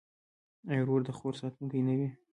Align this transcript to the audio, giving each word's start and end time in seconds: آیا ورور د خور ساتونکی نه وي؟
آیا 0.69 0.81
ورور 0.83 1.01
د 1.05 1.09
خور 1.17 1.33
ساتونکی 1.41 1.81
نه 1.87 1.93
وي؟ 1.97 2.09